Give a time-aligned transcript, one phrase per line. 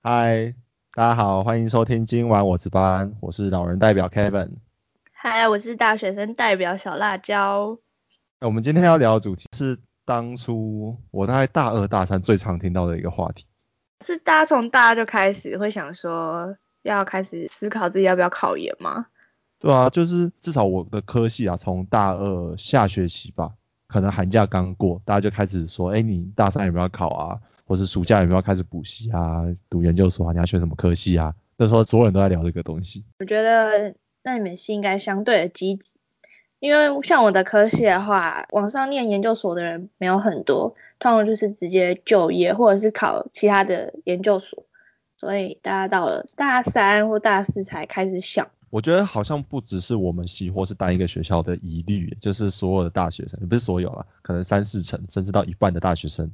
[0.00, 0.54] 嗨，
[0.94, 4.52] 大家好，欢迎收听今晚我值班，我是老人代表 Kevin。
[5.12, 7.76] 嗨，我是大学生代表小辣椒。
[8.40, 13.44] 我们今天要聊的主题是当初我大概大二大三最常听到的一个话题。
[14.06, 19.06] 是大家从大二就开始会想说要开始思考自己要不要考研吗？
[19.58, 23.50] 对啊，就是至少我的科系啊，从大二下学期吧，
[23.88, 27.40] 可能寒假刚过，大家就开始说，哎，你大三有没有考啊？
[27.68, 29.44] 或是暑假有没有开始补习啊？
[29.68, 30.32] 读研究所啊？
[30.32, 31.34] 你要选什么科系啊？
[31.58, 33.04] 那时候所有人都在聊这个东西。
[33.20, 35.94] 我觉得那你们系应该相对的积极，
[36.60, 44.64] 因为像我的科系的话，网上念研究所的人没有很多，通常就是直接就业或者是考其他的研究所，
[45.18, 48.48] 所以大家到了大三或大四才开始想。
[48.70, 56.30] 我觉得好像不只是我们系或是单一个学校的疑虑，就是所有的大学生，也不是所有啊，可能三四成甚至到一半的大学生。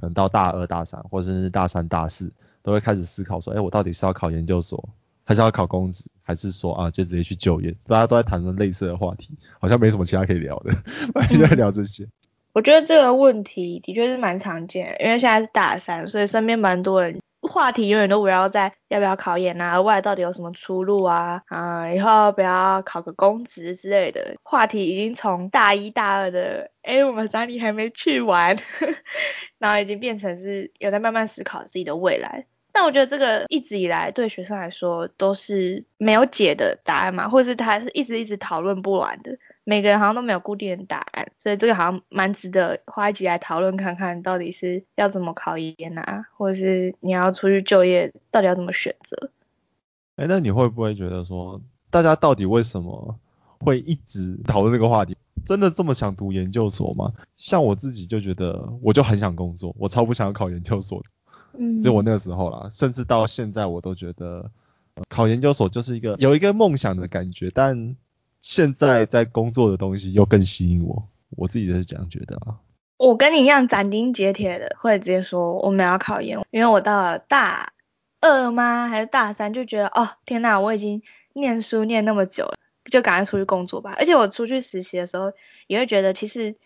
[0.00, 4.88] 可能到大二、大三，或者是大三、大四，都会开始思考说，哎，我到底是要考研究所，
[5.24, 7.74] 还是要考公职，还是说啊，就直接去就业？
[7.86, 10.72] 大家都在谈论类似的话题，好像没什么其他可以聊的，
[11.12, 12.06] 反正就在聊这些。
[12.52, 17.20] 我觉得这个问题的确是蛮常见，因为现在是大三，所以身边蛮多人。
[17.48, 24.36] 话题永远都围绕在要不要考研啊，外到底有什么出路啊，啊，以后要不要考个公职之类的。
[24.42, 28.56] 话题已经从大一大二的，哎，我们哪里还没去完，
[29.58, 32.46] 然后已经变成是有在慢慢思考自己的未来。
[32.70, 39.36] 但我觉得这个一直以来对学生来说都是没有解的答案嘛，或是他是一直一直讨论不完的。
[39.68, 49.30] 每个人好像都没有固定的答案，所以这个好像蛮值得花一集来讨论看看，到底是要怎么考研啊，或者是你要出去就业，到底要怎么选择？
[50.16, 51.60] 哎，那你会不会觉得说，
[51.90, 53.18] 大家到底为什么
[53.60, 55.14] 会一直讨论这个话题？
[55.44, 57.12] 真的这么想读研究所吗？
[57.36, 61.02] 像我自己就觉得，我就很想工作，我超不想要考研究所。
[61.58, 64.50] 嗯，就我那个时候啦，甚至到现在我都觉得，
[65.10, 67.96] 考研究所就是一个有一个梦想的感觉，但。
[68.40, 72.60] 现在在工作的东西又更吸引我，我自己是这样觉得啊。
[72.96, 77.72] 我跟你一样斩钉截铁的会直接说我们要考研，因为我到了大
[78.20, 82.56] 二吗还是大三就觉得哦天呐，我已经念书念那么久了，
[82.90, 83.94] 就赶快出去工作吧。
[83.98, 85.32] 而且我出去实习的时候
[85.68, 86.56] 也会觉得其实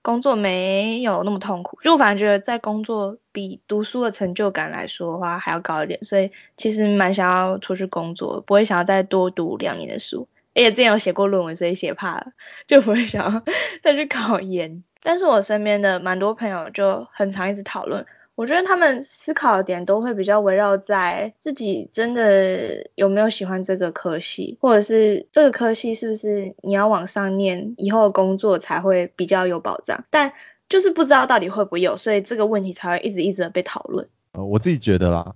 [0.00, 10.26] 工作没有那么痛苦，就反正觉得在工作比读书的成就感来说的话还要高一点，所以其实蛮想要出去工作，不会想要再多读两年的书。
[10.54, 12.32] 而且之前有写过论文，所以写怕了，
[12.66, 13.42] 就不会想要
[13.82, 14.82] 再去考研。
[15.02, 30.04] 但是我身边的蛮多朋友就很常一直讨论，我觉得他们思考的点都会比较围绕在自己真的有没有喜欢这个科系，或者是这个科系是不是你要往上念，以后工作才会比较有保障。
[30.10, 30.32] 但
[30.68, 34.08] 就是不知道到底会不会有，所以这个问题才会一直一直的被讨论。
[34.32, 35.34] 呃，我自己觉得啦，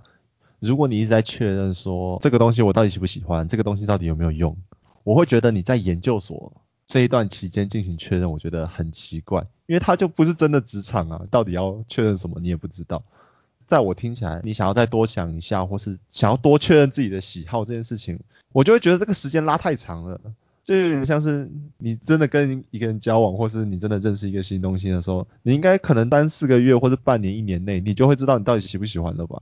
[0.61, 4.57] 如果你一直在确认说这个东西我到底喜不喜欢，这个东西到底有没有用。
[5.07, 6.53] 我会觉得你在研究所
[6.85, 13.05] 这一段期间进行确认，我觉得很奇怪，因为他就不是真的职场啊，到底要确认什么你也不知道。
[13.69, 18.19] 在我听起来，你想要再多想一下，或是想要多确认自己的喜好这件事情，
[18.51, 20.21] 我就会觉得这个时间拉太长了，
[20.65, 29.41] 就有点像是你真的跟一个人交往，或是你真的认识一个新东西的时候，你应该可能单四个月或者半年、一年内，你就会知道你到底喜不喜欢了吧。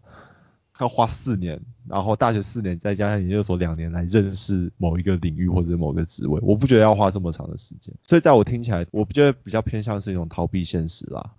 [0.81, 7.95] 要花四年，然后大学四年，再加上研究所两年来认识某一个领域或者某个职位，我不觉得要花这么长的时间。
[8.03, 11.31] 所以在我听起来，我不觉得比较偏向是一种逃避现实啦。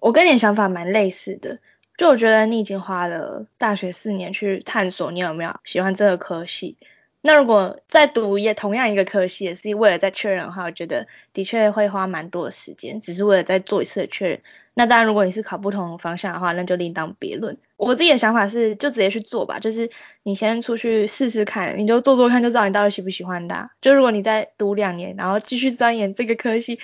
[0.00, 1.60] 我跟你的想法蛮类似的，
[1.96, 6.76] 就我觉得你已经花了大学四年去探索你有没有喜欢这个科系。
[7.26, 14.40] 那如果再读也同样一个科系，也是为了再确认的话，我觉得的确会花蛮多的时间，只是为了再做一次的确认。
[14.74, 17.58] 那当然，如果你是考不同方向的话，那就另当别论。
[17.76, 19.90] 我自己的想法是，就直接去做吧，就是
[20.22, 23.70] 你先出去试试看，你就做做看，就知道你到底喜不喜欢的。
[23.80, 26.78] 就如果你再读两年，然后继续钻研这个科系，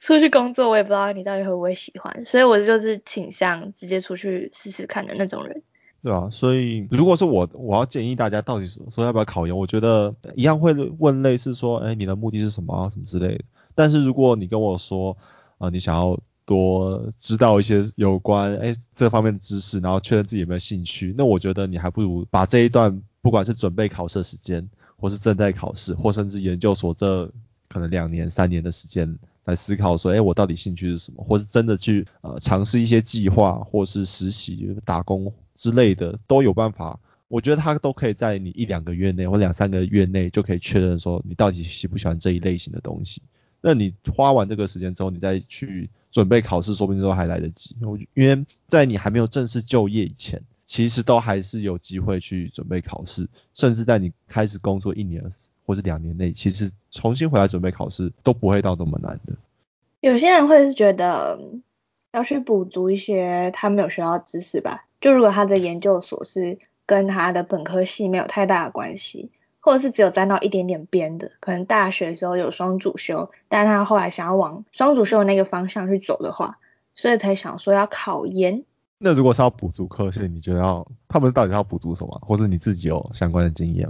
[0.00, 2.24] 出去工作，我也不知道你到底会不会喜欢。
[2.24, 5.62] 所以我就是倾向直接出去试试看的那种人。
[6.00, 13.44] 对啊，所以如果是我，我要建议大家到底说要不要考研，我觉得一样会问类似说，哎，你的目的是什么啊，什么之类的。
[13.74, 15.16] 但是如果你跟我说，
[15.58, 27.26] 啊，你想要多知道一些有关哎这方面的知识，然后确认自己有没有兴趣，那我觉得你还不如把这一段不管是准备考试时间，或是正在考试，或甚至研究所这
[27.68, 29.18] 可能两年三年的时间
[29.48, 35.32] 来思考说，哎，我到底兴趣是什么，或是真的去呃尝试一些计划，或是实习打工。
[35.54, 43.22] 之类的都有办法，我觉得他都可以在你一两个月内或两三个月内就可以确认说你到底喜不喜欢这一类型的东西。
[43.60, 47.76] 那你花完这个时间之后，你再去准备考试，说不定都还来得及。
[47.80, 55.24] 我因为在你还没有正式就业以前，其实都还是有机会去准备考试，甚至在你开始工作一年
[55.68, 59.34] 或者两年内，其实重新回来准备考试都不会到那么难的。
[60.00, 61.38] 有些人会是觉得
[62.10, 69.30] 要去补足一些他没有学到知识吧，就如果他的研究所是跟他的本科系没有太大的关系，
[69.60, 76.58] 或者是只有沾到一点点边的，可能大学的时候有双主修，但他后来想要往双主修的那个方向去走的话，
[76.94, 78.64] 所以才想说要考研。
[79.00, 83.88] 那如果是要补足科系，你觉得要他们到底要补足什么，或者你自己有相关的经验？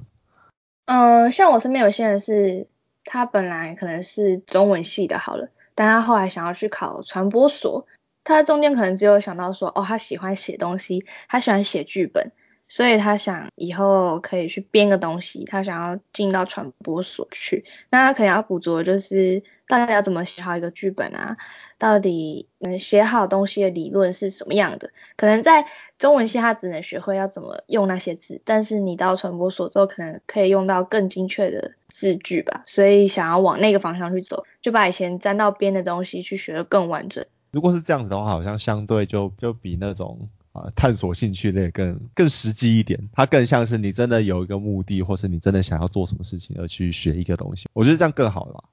[0.89, 2.67] 嗯，像我身边有些人是，
[3.05, 7.87] 他本来可能是中文系的，好了，但他后来想要去考传播所，
[8.25, 12.33] 他中间可能只有想到说，哦，他喜欢写东西，他喜欢写剧本。
[12.69, 17.65] 所以他想以后可以去编个东西，他想要进到传播所去。
[17.91, 21.37] 那他可能要捕捉的就是到底要怎么写好一个剧本啊？
[21.79, 24.91] 到底能写好东西的理论是什么样的？
[25.17, 25.67] 可能在
[25.99, 32.63] 中文系他只能学会要怎么用那些字，但是你到传播所之后，可能可以用到更精确的字句吧。
[32.67, 37.25] 所以想要往那个方向去走，就把以前沾到边的东西去学得更完整。
[37.51, 40.29] 如果是这样子的话，好像相对就就比那种。
[40.77, 47.69] 探索兴趣类更更实际一点，它更像是你真的有一个目的，或是你真的想要做什么事情而去学一个东西。
[47.73, 48.65] 我觉得这样更好了。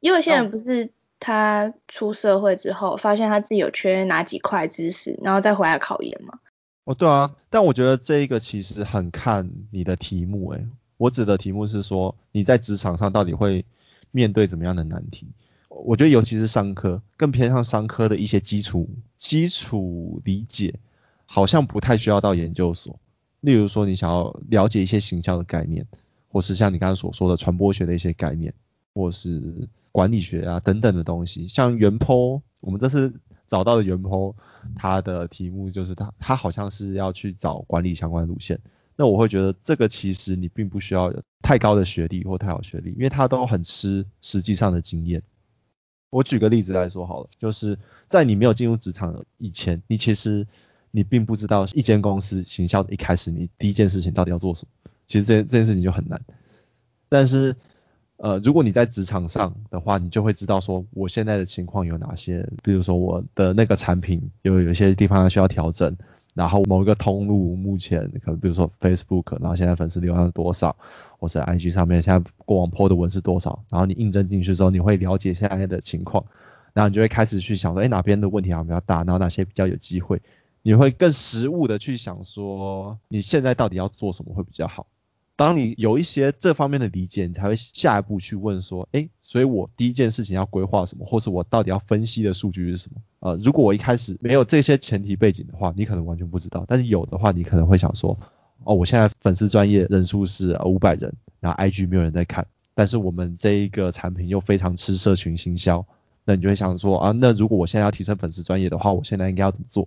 [0.00, 0.90] 因为有些人不是
[1.20, 6.38] 他出社会之后，发现他自己有缺哪几块知识，然后再回来考研嘛。
[6.84, 10.50] 哦，对啊，但我觉得这一个其实很看你的题目。
[10.52, 10.66] 诶，
[10.96, 13.64] 我指的题目是说你在职场上到底会
[14.10, 15.26] 面对怎么样的难题。
[15.68, 20.74] 我觉得尤其是商科，更偏向商科的一些基础基础理解。
[21.30, 22.98] 好像不太需要到研究所，
[23.40, 25.86] 例如说你想要了解一些行销的概念，
[26.26, 28.54] 或是像你刚刚所说的传播学的一些概念，
[28.94, 31.46] 或是管理学啊等等的东西。
[31.46, 34.34] 像原剖，我们这次找到的原剖，
[34.74, 38.58] 它的题目就是它，它好像是要去找管理相关路线。
[38.96, 45.22] 那我会觉得这个其实你并不需要有太高的学历或太好学历，因为它都很吃实际上的经验。
[46.08, 50.46] 我举个例子来说好了，就是在你没有进入职场以前，你其实。
[50.90, 54.90] 你并不知道一间公司行销的一开始，你第一件事情到底要做什么？
[55.06, 56.20] 其实这这件事情就很难。
[57.08, 57.56] 但是，
[58.18, 62.48] 呃，如果你在职场上的话，你就会知道说我现在的情况有哪些。
[62.62, 65.96] 比如说我的那个产品有有些地方需要调整，
[66.34, 70.76] 然后某一个通路目前可能比如说 Facebook，然后现在粉丝流量是多少，
[71.18, 76.26] 或是 IG 上面现在过往 PO 的文是多少，然后你应征进去之后，你会了解现在的情况，
[76.74, 80.20] 然后你就会开始去想说，哎，哪边的问题好像比较大，然后哪些比较有机会。
[80.62, 84.86] 你会更实务的去想说，你现在到底要做什么会比较好。
[85.36, 93.00] 当你有一些这方面的理解，你才会下一步去问说，哎，所以我第一件事情要规划什么，或是我到底要分析的数据是什么？
[93.20, 96.64] 呃，如果我一开始没有这些前提背景的话，你可能完全不知道。
[96.66, 98.18] 但是有的话，你可能会想说，
[98.64, 105.86] 哦，我现在粉丝专业人数是五百人，然后 IG 没有人在看，但是我们这一个产品又非常吃社群行销，
[106.24, 109.86] 那你就会想说，啊，那如果我现在要提升粉丝专业的话，我现在应该要怎么做？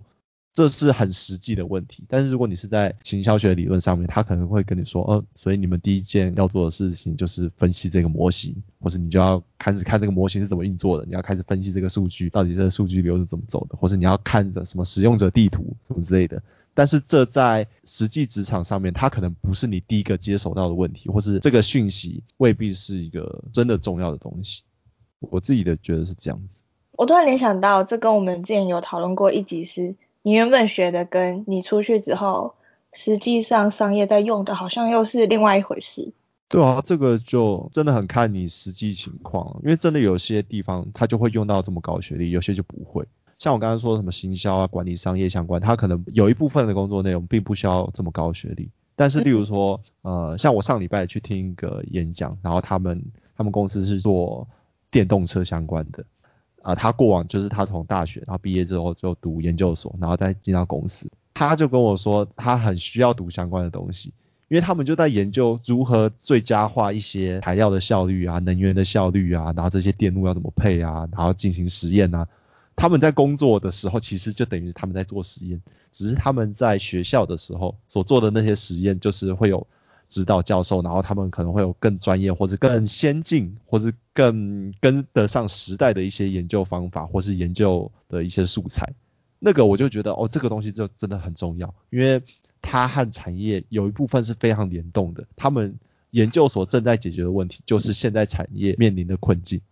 [0.54, 16.42] 这是很实际的问题，但是如果你是在行销学理论上面，他可能会跟你说，呃，所以你们第一件要做的事情就是分析这个模型，或是你就要开始看这个模型是怎么运作的，你要开始分析这个数据，到底这个数据流是怎么走的，或是你要看着什么使用者地图什么之类的。
[16.74, 24.64] 但是这在实际职场上面，它可能不是你第一个接手到的问题，或是这个讯息未必是一个真的重要的东西。
[25.20, 26.62] 我自己的觉得是这样子。
[26.92, 29.94] 我突然联想到，这跟我们之前有讨论过一集是。
[30.22, 32.54] 你原本学的跟你出去之后，
[32.92, 36.12] 实际上商业在用的，好像又是另外一回事。
[36.48, 43.06] 对啊，这个就真的很看你实际情况，因为真的有些地方他就会用到这么高学历，有些就不会。
[43.38, 48.70] 像我刚刚说什么行销啊、管理商业相关，他可能有一部分的工作内容并不需要这么高学历。
[48.94, 53.02] 但是例如说，呃，像我上礼拜去听一个演讲，然后他们
[53.34, 54.46] 他们公司是做
[54.90, 56.04] 电动车相关的。
[56.62, 61.10] 啊，他过往就是他从大学，然后毕业之后就读研究所，然后再进到公司。
[61.34, 64.12] 他就跟我说，他很需要读相关的东西，
[64.48, 72.28] 因为他们就在研究如何最佳化一些材料的效率啊、能源的效率啊，然后这些电路要怎么配啊，然后进行实验啊。
[72.76, 79.66] 他们在工作的时候，其实就等于他们在做实验，只是他们在学校的时候所做的那些实验，就是会有。
[80.12, 88.92] 指导教授，然后他们可能会有更专业或者更先进，或是更跟得上时代的一些研究方法，或是研究的一些素材。
[89.38, 92.22] 那个我就觉得哦，这个东西就真的很重要，因为
[92.60, 95.26] 它和产业有一部分是非常联动的。
[95.34, 95.78] 他们
[96.10, 99.62] 研究所正在解决的问题，就是现在产业面临的困境。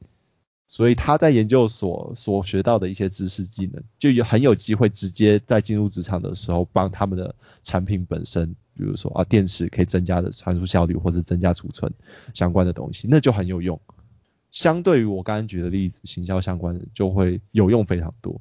[0.67, 11.93] 所以他在研究所所学到的一些知识技能，就有很有机会直接在进入职场的时候帮他们的产品本身，比如说啊电池可以增加的传输效率或者增加储存
[12.33, 13.79] 相关的东西，那就很有用。
[14.51, 18.41] 相对于我刚刚举的例子，行销相关的就会有用非常多。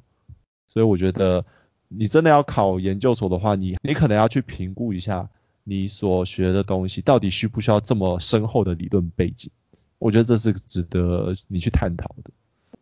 [0.66, 1.44] 所以我觉得
[1.88, 5.28] 你真的要考研究所的话，你你可能要去评估一下
[5.62, 9.52] 你所学的东西到底需不需要这么深厚的理论背景。
[9.98, 12.30] 我觉得这是值得你去探讨的。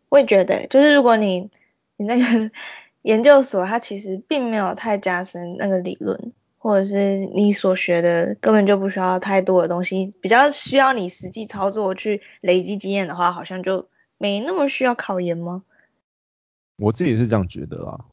[0.07, 1.49] 我也觉得，就是如果你
[1.97, 2.51] 你那个
[3.03, 13.87] 研究所，它其实并没有太加深那个理论，或者是你所学的根本就不需要太多的东西，比较需要你实际操作去累积经验的话，好像就
[14.17, 15.63] 没那么需要考研吗？
[16.77, 18.05] 我自己是这样觉得啦。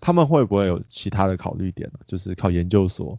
[0.00, 2.00] 他们会不会有其他的考虑点呢？
[2.06, 3.18] 就是考研究所。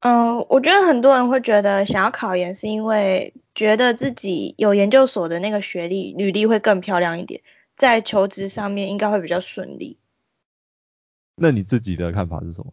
[0.00, 7.42] 嗯，我觉得很多人会觉得想要考研，是因为觉得自己有研究所的那个学历，履历会更漂亮一点，
[7.76, 9.96] 在求职上面应该会比较顺利。
[11.36, 12.72] 那你自己的看法是什么？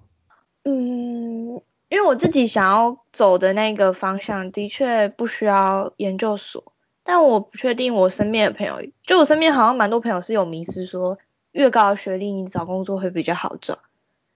[0.63, 6.73] 嗯，因为我自己想要走的那个方向，的确不需要研究所，
[7.03, 11.17] 但我不确定我身边的朋友，就我身边好像蛮多朋友是有迷思，说
[11.51, 13.79] 越高的学历你找工作会比较好找，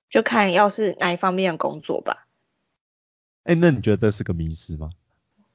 [0.09, 2.25] 就看要是哪一方面的工作吧。
[3.43, 4.89] 哎，那你觉得这是个迷失吗？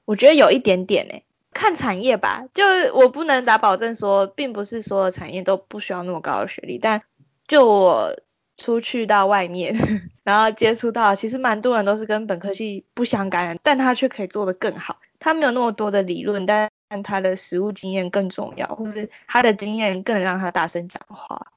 [0.05, 1.23] 我觉得有一点点哎，
[1.53, 2.45] 看产业吧。
[2.55, 6.79] 就我不能打保证说，并不是所有产业都不需要那么高的学历。
[6.79, 7.03] 但
[7.47, 8.15] 就我
[8.59, 9.75] 出去到外面，
[10.23, 14.99] 然后接触到，其实蛮多人都是跟本科系不相干的，但他却可以做得更好。
[15.19, 16.71] 他没有那么多的理论，但
[17.03, 21.53] 他的实务经验更重要，或是他的经验更能让他大声讲话。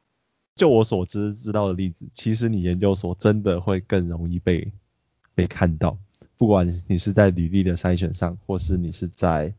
[0.56, 4.72] 就我所知知道的例子，其实你研究所真的会更容易被
[5.36, 5.98] 被看到。
[6.38, 9.54] 不管你是在履历的筛选上，或是你是在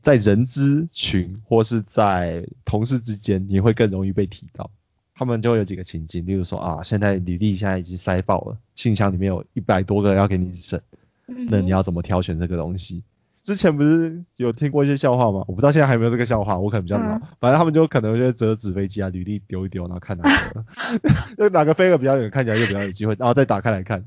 [0.00, 4.70] 在人资群，或是在同事之间，你会更容易被提到。
[5.14, 10.82] 他们就会有几个情境，例如说啊，现在履历现在已经塞爆了，信箱里面有一百多个要给你审，
[11.26, 13.02] 那你要怎么挑选这个东西？
[13.42, 15.44] 之前不是有听过一些笑话吗？
[15.46, 20.64] 我不知道现在还有没有这个笑话，我可能比较老，反正他们就可能就折纸飞机啊，履历丢一丢，然后看哪个，
[21.36, 24.06] 就哪个飞得比较远，看起来就比较有机会，然后再打开来看。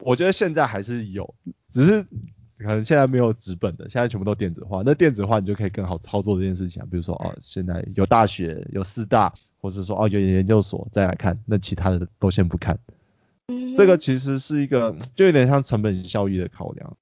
[0.00, 1.34] 我觉得现在还是有，
[1.70, 2.02] 只是
[2.58, 4.82] 可能现在没有纸本的，现在全部都电子化。
[4.86, 12.78] 那电子化你就可以更好操作这件事情，比如说哦，现在有大学有四大，或是说哦有研究所再来看，那其他的都先不看。
[13.46, 16.96] 嗯，这个其实是一个就有点像成本效益的考量。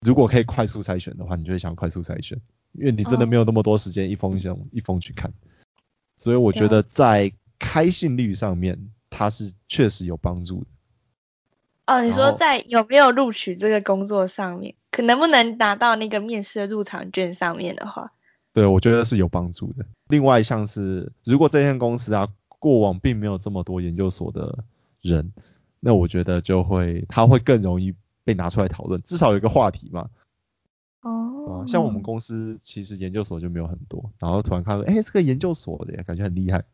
[0.00, 2.40] 如果可以快速筛选的话，你就会想快速筛选，
[2.72, 5.32] 因为你真的没有那么多时间一封一封一封去看。
[6.18, 10.66] 所以我觉得在开信率上面，它是确实有帮助的。
[11.86, 18.12] 哦，你说在有没有录取这个工作上面，可能不能拿到那个面试的入场券上面的话，
[18.58, 19.86] 对，我觉得是有帮助的。
[20.08, 24.64] 另外像是，如果这间公司啊过往并没有这么多研究所的
[25.00, 25.32] 人，
[25.78, 30.10] 那我觉得就会他会更容易被拿出来讨论，至少有一个话题嘛。
[31.02, 31.64] 哦。
[31.68, 36.64] 像我们公司其实研究所就没有很多，然后突然看到，哎，这个研究所的感觉很厉害，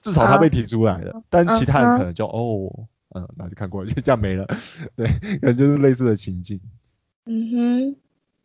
[0.00, 2.88] 至少他被提出来了，但其他人可能就哦。
[3.14, 4.46] 嗯，那就看过了，就这样没了。
[4.96, 5.06] 对，
[5.38, 6.60] 可能就是类似的情境。
[7.24, 7.80] 嗯哼，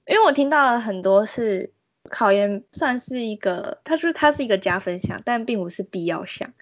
[0.07, 1.73] 因为我听到了很多是
[2.09, 6.53] 考研算是一个，他说它是一个加分项，但并不是必要项。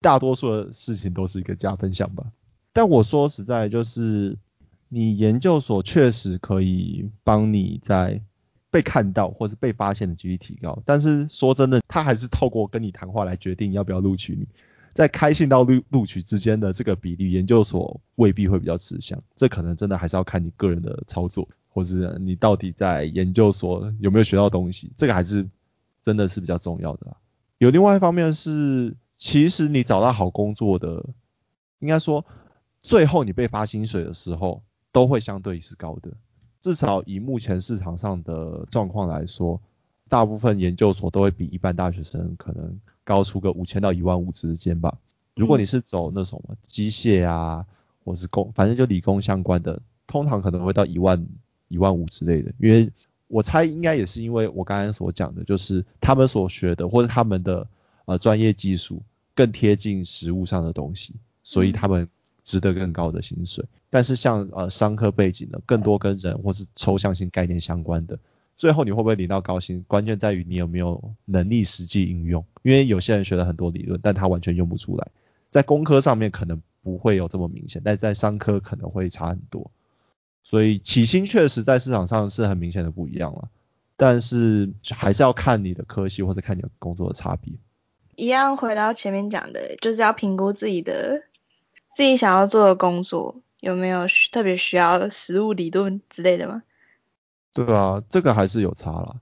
[0.00, 2.26] 大多数的事情都是一个加分项吧。
[2.72, 4.38] 但我说实在，就是
[4.88, 8.22] 你研究所确实可以帮你在
[8.70, 14.46] 被看到或是被发现的几率提高，但是说真的，他还是透过跟你谈话来决定要不要录取你。
[14.94, 25.48] 在开信到录录取之间的这个比例，研究所未必会比较吃香，这可能真的还是要看你个人的操作，或是你到底在研究所有没有学到东西，这个还是
[26.02, 27.16] 真的是比较重要的。
[27.58, 31.06] 有另外一方面是，其实你找到好工作的，
[31.78, 32.24] 应该说
[32.80, 36.10] 最后你被发薪水的时候，都会相对是高的，
[36.60, 39.60] 至少以目前市场上的状况来说，
[40.08, 42.80] 大部分研究所都会比一般大学生可能。
[43.04, 44.98] 高出个五千到一万五之间吧。
[45.34, 47.64] 如果你是走那什么机械啊，
[48.04, 51.26] 或是工，反正就理工相关的，通常可能会到一万
[51.68, 52.52] 一万五之类的。
[52.58, 52.90] 因为
[53.26, 57.66] 我猜应该也是因为我刚刚所讲的，就是他们所学的或者他们的
[58.06, 59.02] 呃专业技术
[59.34, 62.08] 更贴近实物上的东西，所以他们
[62.42, 63.64] 值得更高的薪水。
[63.90, 68.18] 但是像呃商科背景的，更多跟人或是抽象性概念相关的。
[68.56, 69.84] 最后你会不会领到高薪？
[69.86, 72.44] 关键在于你有没有能力实际应用。
[72.62, 75.08] 因为有些人学了很多理论，但他完全用不出来。
[75.50, 79.70] 在工科上面可能不会有这么明显，但是在商科可能会差很多。
[80.42, 83.48] 所以起薪确实在市场上是很明显的不一样了。
[83.96, 87.54] 但是还是要看你的科系或者看你的工作的差别。
[88.14, 91.22] 一样回到前面讲的，就是要评估自己的
[91.96, 96.62] 自己想要做的工作有没有特别需要实务理论之类的吗？
[97.52, 99.20] 对啊，这个还是有差了。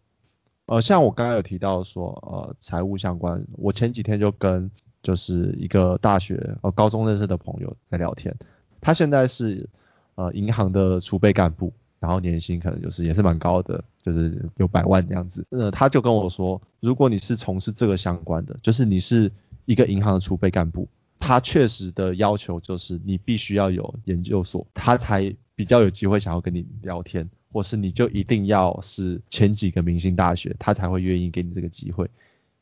[0.67, 4.71] 呃，像我刚刚有提到说，呃，财务相关，我前几天就跟
[5.03, 8.37] 就是一个大学呃高中认识的朋友在聊天，
[8.83, 9.71] 他现在是
[10.17, 15.47] 呃银行的储备干部，然后年薪可能就是也是蛮高的，就是有百万这样子。
[15.51, 19.31] 呃，他就跟我说，如果你是从事这个相关的，就是你是
[19.65, 20.89] 一个银行的储备干部，
[21.21, 27.31] 他确实的要求就是你必须要有研究所，他才比较有机会想要跟你聊天。
[27.53, 32.11] 或是你就一定要是前几个明星大学，他才会愿意给你这个机会，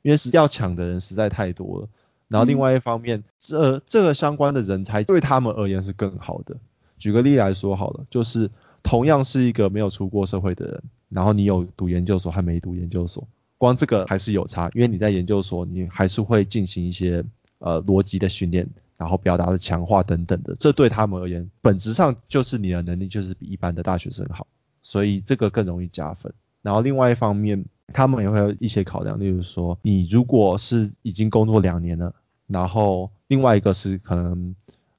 [0.03, 1.89] 因为是要抢的人实在太多了。
[2.29, 6.59] 然后另外一方面，这这个相关的人才对他们而言是更好的。
[7.05, 8.51] 举个例来说好了，就是
[8.83, 17.23] 同样是一个没有出过社会的人，然后你有读研究所还没读研究所，光这个还是有差，因为你在研究所你还是会进行一些
[17.59, 24.47] 呃逻辑的训练，然后表达的强化等等的，这对他们而言本质上就是你的能力就是比一般的大学生好。
[24.81, 26.33] 所以这个更容易加分。
[26.63, 32.15] 然后另外一方面，他们也会有一些考量，例如说，你如果是已经工作两年了，
[32.47, 34.55] 然后另外一个是可能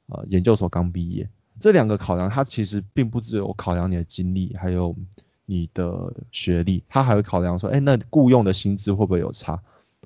[0.08, 4.96] 呃研究所刚毕业，这两个考量，它其实并不只有考量你的经历，还有
[5.46, 9.62] 你的学历，它还会考量说，哎，那雇佣的薪资会不会有差？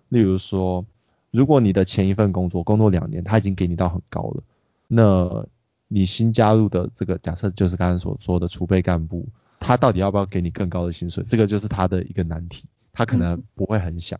[0.09, 0.85] 例如说，
[1.31, 4.43] 如果你的前一份工作工作两年，他已经给你到很高了，
[4.87, 5.45] 那
[5.87, 9.27] 你新加入的这个假设就是刚才所说的储备干部。
[9.61, 11.25] 他到底要不要给你更高的薪水？
[11.27, 12.63] 这个就是他的一个难题。
[12.93, 14.19] 他可能不会很想，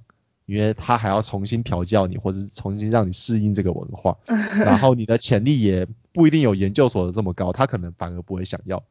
[0.50, 4.18] 因为他还要重新调教你，或者是重新让你适应这个文化。
[4.66, 8.84] 然后你的潜力也不一定有研究所的这么高，他可能反而不会想要。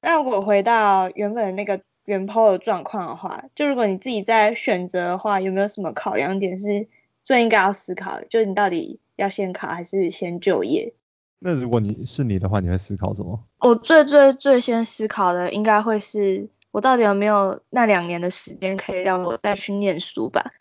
[0.00, 6.88] 那如果回到原本那个原抛的状况的话，就如果你自己在选择的话，有没有什么考量点是
[7.22, 8.26] 最应该要思考的？
[8.28, 10.94] 就是你到底要先考还是先就业？
[11.40, 13.44] 那如果你是你的话，你会思考什么？
[13.60, 20.52] 我最最最先思考的应该会是，我到底有没有那两年的时间可以让我再去念书吧？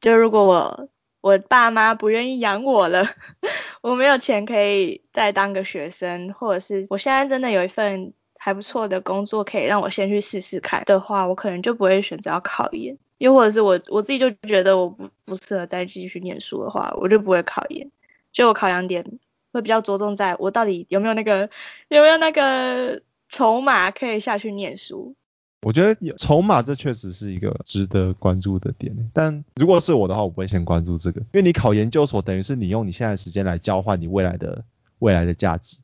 [0.00, 0.88] 就如果我
[1.20, 3.08] 我爸妈不愿意养我了，
[3.82, 12.96] 我没有钱可以再当个学生，或者是我现在真的有一份还不错的工作可以让我先去试试看的话，我可能就不会选择要考研。
[13.18, 17.90] 又或者是我我自己就觉得我不不适合再继续念书的话，我就不会考研。
[18.32, 19.18] 就我考两点。
[19.52, 21.50] 会比较着重在我到底有没有那个
[21.88, 25.16] 有没有那个筹码可以下去念书。
[25.62, 34.64] 我觉得筹码这确实是一个值得关注的点，但如果是我的话，我不会先关注这个，因为你考研究所等于是你用你现在时间来交换你未来的
[34.98, 35.80] 未来的价值。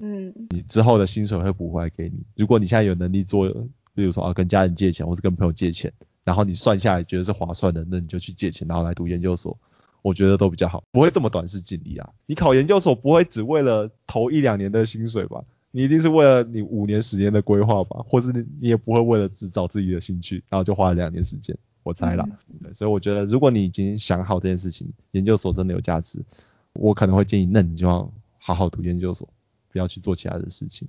[0.00, 0.34] 嗯。
[0.50, 2.24] 你之后的薪水会补回来给你。
[2.34, 3.48] 如果你现在有能力做，
[3.94, 5.92] 比如说啊跟家人借钱或者跟朋友借钱，
[6.24, 9.56] 然后你算下来觉得是划算的，那你就去借钱，然后来读研究所。
[10.02, 12.08] 我觉得都比较好，不会这么短视尽力啊。
[12.24, 15.44] 你考研究所不会只为了头一两年的薪水吧？
[15.70, 18.04] 你一定是为了你五年十年的规划吧？
[18.08, 22.26] 或是你你也不会为了只找自己的兴趣，然后就花了两年时间，我猜啦。
[22.62, 26.24] 对所以我觉得，如果你已经想好这件事情，研究所真的有价值，
[26.72, 29.28] 我可能会建议，那你就要好好读研究所，
[29.72, 30.88] 不要去做其他的事情。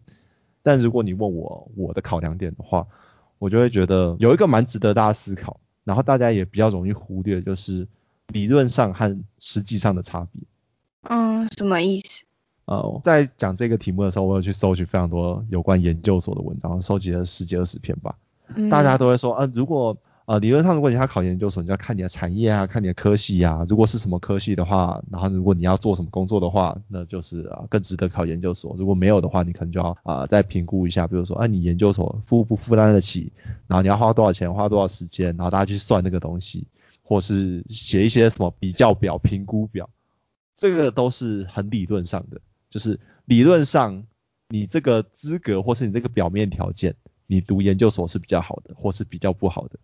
[0.64, 2.88] 但如果你问我我的考量点的话，
[3.40, 7.88] 我就会觉得有一个蛮值得大家思考，然后大家也比较容易忽略，就是。
[8.28, 10.42] 理论上和实际上的差别。
[11.02, 12.24] 嗯，什么意思？
[12.66, 18.16] 呃，在讲这个题目的时候，我有去搜取非常多有关研究所的文章，收集了十几二十篇吧。
[18.70, 23.66] 大家都会说，呃，如果呃理论上如果你要考研究所，你要看你的产业啊，看你的科系啊。
[23.68, 28.76] 如果是什么科系的话，然后如果你要做什么工作的话，那就是啊更值得考研究所。
[28.78, 33.34] 如果没有的话，你可能就要啊再评估一下，比如说，啊你研究所负不负担得起，
[33.68, 36.68] 然后你要花多少钱，花多少时间，然后大家去算那个东西。
[37.04, 39.90] 或是写一些什么比较表、评估表，
[40.56, 42.40] 这个都是很理论上的，
[42.72, 44.08] 就是理论上
[44.48, 46.96] 你这个资格或是你这个表面条件，
[47.28, 49.78] 你读研究所是比较好的，或是比较不好的。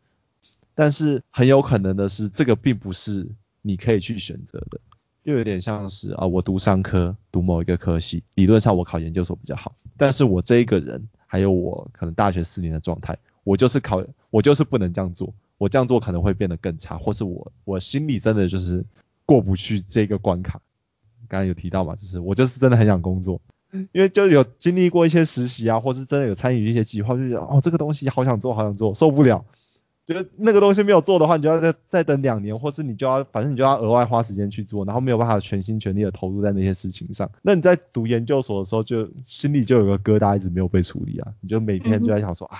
[0.73, 3.29] 但是很有可能的是，这个并不是
[3.61, 4.79] 你可以去选择的，
[5.23, 15.33] 就有点像是啊，我读商科，读某一个科系，理论上我考研究所比较好，但是我这一个人还有我可能大学四年的状态，我就是考，我就是不能这样做。
[15.57, 18.85] 我这样做可能会变得更差，或是我我心里真的就是
[19.25, 20.61] 过不去这个关卡。
[21.27, 23.41] 刚刚有提到嘛，就是我就是真的很想工作，
[23.91, 29.45] 因为就有经历过一些实习啊，或是真的有参与一些计划，就觉得哦这个东西好想做，好想做，受不了。
[30.05, 37.29] 觉得那个东西没有做的话，你就要再再等两年，或是你就要反正你就要额外花时间去做，然后没有办法全心全力的投入在那些事情上。
[37.41, 42.59] 那你在读研究所的时候，就心里就有个疙瘩一直没有被处理啊，你就每天就在想说啊。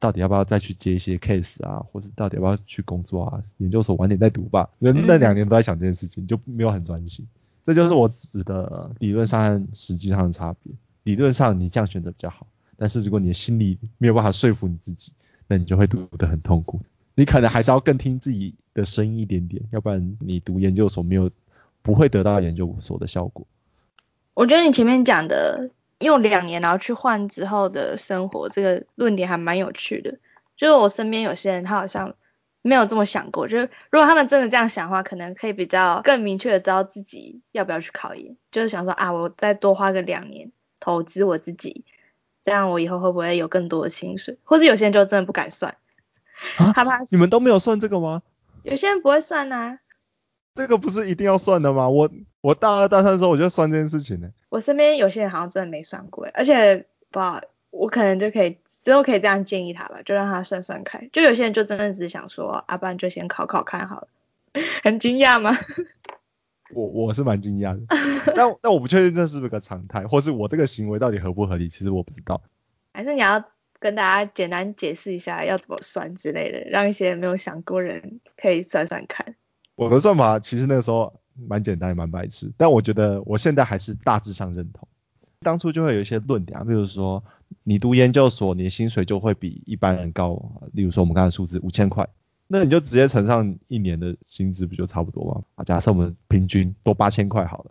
[0.00, 3.40] 到底要不要再去接一些 case 啊，或是到底要不要去工作啊？
[3.58, 4.68] 研究所晚点再读吧。
[4.80, 7.24] 那那两年都在想这件事情，就没有很专心。
[7.64, 10.72] 这就是我指的理论上和实际上的差别。
[11.04, 12.46] 理论上你这样选择比较好，
[12.76, 15.12] 但是如果你的心里没有办法说服你自己，
[15.48, 16.80] 那你就会读得很痛苦。
[17.14, 21.30] 你可能还是要更听自己的声音一点点，要不然你读研究所没有
[21.82, 23.46] 不会得到研究所的效果。
[24.34, 30.18] 我觉得你前面讲的用两年然后去换之后的生活，这个论点还蛮有趣的。
[30.56, 32.14] 就是我身边有些人他好像
[32.62, 38.36] 没有这么想过，就是如果他们真的这样想的话，可能可以比较更明确的知道自己要不要去考研。
[38.50, 41.84] 就是想说啊，我再多花个两年投资我自己，
[42.44, 44.38] 这样我以后会不会有更多的薪水？
[44.44, 45.76] 或者有些人就真的不敢算。
[46.74, 47.00] 害怕？
[47.10, 48.22] 你们都没有算这个吗？
[48.62, 49.78] 有些人不会算呐。
[50.54, 51.88] 这个不是一定要算的吗？
[51.88, 54.30] 我我大二大三的时候我就算这件事情呢。
[54.50, 61.08] 我身边有些人好像真的没算过，而且不好，我可能就可以之后可以这样建议他吧，就让他算算看。
[61.12, 64.08] 就有些人就真的只是想说，阿班就先考考看好了。
[64.82, 65.56] 很惊讶吗？
[66.74, 67.86] 我我是蛮惊讶的，
[68.36, 72.42] 但但我不确定这是不是个常态，或是我这个行为到底合不合理，其实我不知道。
[72.92, 73.44] 还是你要？
[73.78, 79.34] 跟大家简单解释一下要怎么算之类的，让一些没有想过人可以算算看。
[79.74, 84.86] 我的算法其实那个时候蛮简单，蛮白痴，但我觉得我现在还是大致上认同。
[85.40, 87.24] 当初就会有一些论点，比如说
[87.62, 92.08] 你读研究所，你的薪水就会比一般人高，例如说我们刚才数字五千块，
[92.46, 95.42] 那你就直接乘上一年的薪资不就差不多吗？
[95.54, 97.70] 啊，假设我们平均多八千块好了，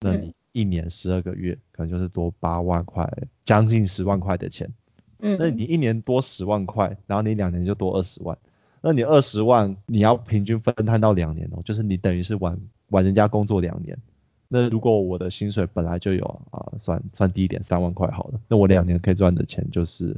[0.00, 3.10] 那你一年十二个月可能就是多八万块，
[3.44, 4.72] 将近十万块的钱。
[5.18, 8.36] 嗯，那你一年多十万块，然后你两年就多二十万，
[8.80, 13.98] 那你二十万你要平均分摊到两年哦，就是你等于是晚晚人家工作两年。
[14.48, 20.16] 那如果我的薪水本来就有啊，算算低一点三万块好了，那我两年可以赚的钱就是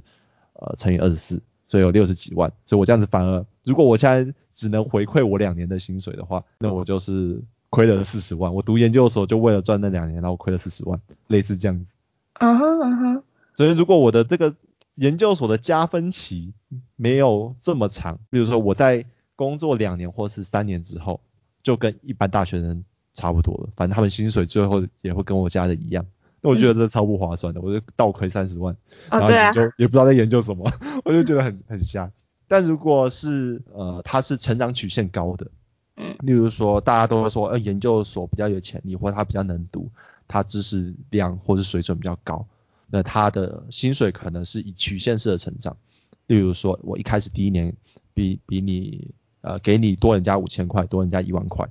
[0.55, 2.53] 呃乘以二十四，所以有六十几万。
[2.67, 8.55] 所以我这样子反而，如果我现在只能回馈我两年的薪水的话，那我就是亏了四十万。
[8.55, 11.93] 我读研究所就为了赚那两年，然后亏了四十万，类似这样子。
[12.35, 13.23] 啊哈啊哈。
[13.55, 14.55] 所以如果我的这个
[14.95, 16.55] 研究所的加分期
[16.97, 19.05] 没有这么长，比如说我在
[19.37, 21.21] 工作两年或是三年之后，
[21.63, 22.85] 就跟一般大学生
[23.19, 26.07] 差不多了，反正他们薪水最后也会跟我家的一样，
[26.41, 28.77] 那我觉得这超不划算的，我就倒亏三十万，
[29.11, 30.71] 然后研究也不知道在研究什么，
[31.05, 32.13] 我就觉得很很瞎。
[32.47, 35.51] 但如果是呃他是成长曲线高的，
[35.97, 39.91] 嗯，例如说大家都会说呃研究所比较有潜力，或者他比较能读，
[40.29, 42.47] 他知识量或是水准比较高。
[42.91, 45.77] 那他的薪水可能是以曲线式的成长，
[46.27, 47.75] 例如说，我一开始第一年
[48.15, 49.11] 比比你
[49.43, 51.69] 呃给你多人家五千块，多人家一万块，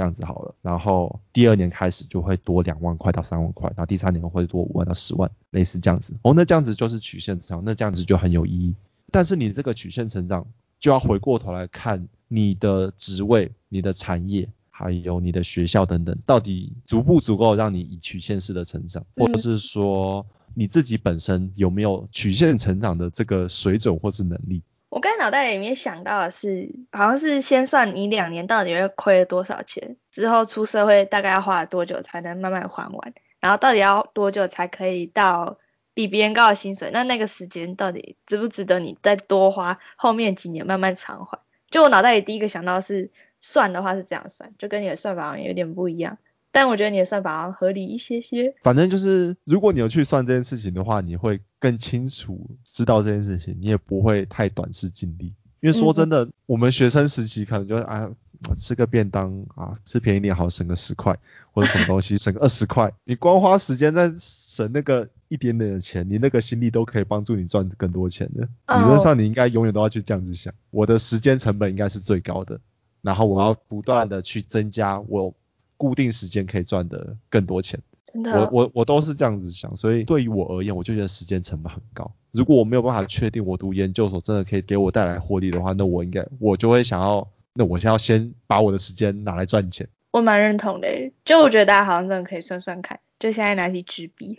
[0.00, 6.16] 这样子好了，然后第二年开始就会多两万块到三万块，然后第三年会多五万到十万，类似这样子。
[6.22, 8.74] 哦，那这样子就是曲线成长，那这样子就很有意义。
[9.12, 10.46] 但是你这个曲线成长
[10.78, 14.48] 就要回过头来看你的职位、你的产业。
[14.72, 24.62] 还有你的学校等等，到底足不足够让你以曲线式的成长，或者是说你自己本身有没有曲线成长的这个水准或是能力？
[24.90, 35.58] 我刚才脑袋里面想到的是，好像是先算你两年到底会亏了多少钱，之后出社会大概要花多久才能慢慢还完，然后到底要多久才可以到
[35.94, 36.90] 比别人高的薪水？
[36.92, 41.38] 那那个时间到底值不值得你再多花后面几年慢慢偿还？
[41.70, 43.10] 就我脑袋里第一个想到是。
[43.42, 46.18] 算的话是这样算，就跟你的算法有点不一样，
[46.52, 48.54] 但我觉得你的算法合理一些些。
[48.62, 55.34] 反正就是，如果你有去算这件事情的话，你会更清楚知道这件事情，你也不会太短视尽力。
[55.60, 58.10] 因为说真的，我们学生时期可能就是啊，
[58.56, 61.18] 吃个便当啊，吃便宜点好，省个十块，
[61.52, 68.48] 或者什么东西 省个二十块，你光花时间在省那个一点点的钱，你那个心力都可以帮助你赚更多钱的。
[68.74, 72.58] 理论上你应该永远都要去这样子想，我的时间成本应该是最高的。
[73.02, 75.34] 然后我要不断的去增加我
[75.80, 77.80] 固定时间可以赚的更多钱，
[78.12, 82.12] 真的，我我我都是这样子想，所以对于我而言，我就觉得时间成本很高。
[82.32, 89.88] 如果我没有办法确定我读研究所真的可以给我带来获利的话，那我应该我就会想要，那我先要先把我的时间拿来赚钱。
[90.10, 94.38] 我蛮认同的，就我觉得大家好像真的可以算算看，就现在拿起纸笔，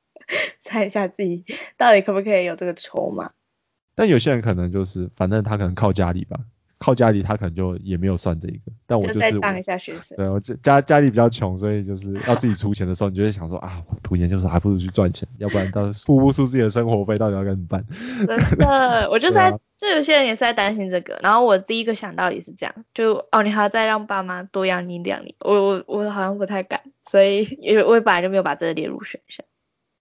[0.64, 1.44] 猜一下自己
[1.76, 3.32] 到底可不可以有这个筹码。
[3.94, 6.40] 但有些人可能就是，反正他可能靠家里吧。
[6.80, 10.16] 靠家里，他可能就也没有算这一个，但我就是当一下学生。
[10.16, 17.84] 对我家家里比较穷，所以就是要自己出钱的时候，你就会想说啊，读研究生还不如去赚钱，要不然到付不出自己的生活费，到底要该怎么办？
[18.26, 29.44] 真的， 我就在，就有些人也是在担心这个，然后我第一个想到也是这样，就哦，你还要再让爸妈多养你两年，我我我好像不太敢，所以因为我本来就没有把这个列入选项。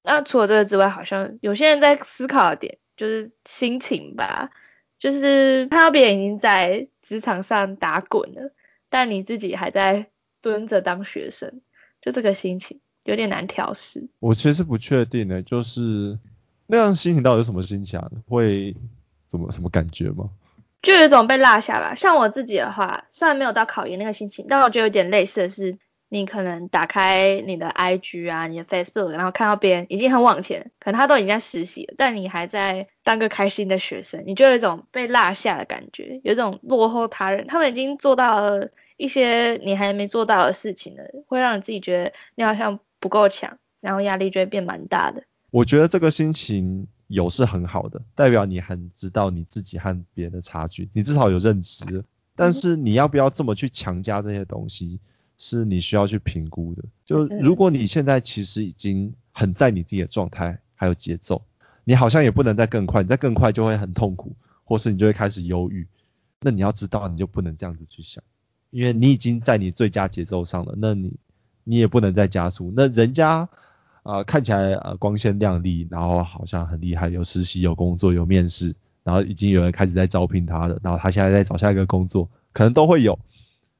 [0.01, 2.77] 那除了这个之外，好像有些人在思考的点。
[2.99, 4.49] 就是心情吧，
[4.99, 8.51] 就是看到别人已经在职场上打滚了，
[8.89, 10.07] 但你自己还在
[10.41, 11.61] 蹲着当学生，
[12.01, 14.09] 就这个心情有点难调试。
[14.19, 16.19] 我其实不确定呢，就是
[16.67, 18.11] 那样心情到底是什么心情啊？
[18.27, 18.75] 会
[19.27, 20.29] 怎么什么感觉吗？
[20.81, 21.95] 就有一种被落下吧。
[21.95, 25.79] 像我自己的话，虽然没有到考研那个心情，但我觉得有点类似的是。
[26.09, 37.45] 你可能打开你的 IG 啊，你的 Facebook，然后看到别人已经很往前，可能他都已经在实习了，但你还在当个开心的学生，你就有一种被落下的感觉，有一种落后他人。
[37.45, 45.23] 他们已经做到了一些你还没做到的事情了，会让你自己觉得你好像不够强，然后压力就会变蛮大的。
[45.51, 52.03] 我觉得这个心情有是很好的，代表你很知道你自己和别人的差距，你至少有认知。
[52.35, 54.99] 但是你要不要这么去强加这些东西？
[55.39, 56.83] 是你需要去评估的。
[57.05, 61.41] 就如果你现在其实已经很在你自己的状态还有节奏，
[61.85, 65.87] 你好像也不能再更快，你再更快就会很痛苦，或是你就会开始忧郁。
[66.41, 68.23] 那你要知道，你就不能这样子去想，
[68.69, 71.13] 因为你已经在你最佳节奏上了，那你
[71.63, 72.73] 你也不能再加速。
[72.75, 73.47] 那人家
[74.03, 83.17] 啊看起来呃光鲜亮丽，然后好像很厉害，有实习有工作有面试，然后已经有人开始在招聘他了，然后他现在在找下一个工作，可能都会有，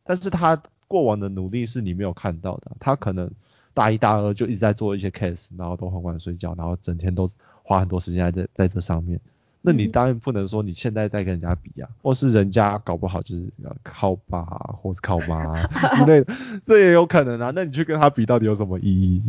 [0.06, 0.64] 但是他。
[0.90, 3.30] 过往的努力是你没有看到的，他可能
[3.76, 7.30] 大一、大二就一直在做一些 case，然后都很晚睡觉，然后整天都
[7.62, 9.22] 花很多时间在在这上面。
[9.62, 13.44] 那你当然不能说你现在在跟人家比啊，或是人家搞不好就是
[13.84, 14.44] 靠爸
[14.82, 16.34] 或是靠妈之类的，
[16.66, 17.52] 这也有可能啊。
[17.54, 19.22] 那你去跟他比，到底有什么意义？